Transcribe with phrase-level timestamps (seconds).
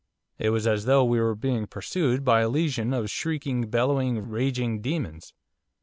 [0.39, 4.81] It was as though we were being pursued by a legion of shrieking, bellowing, raging
[4.81, 5.31] demons.